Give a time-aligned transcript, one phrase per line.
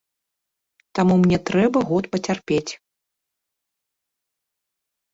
[0.99, 2.71] Таму мне трэба год пацярпець.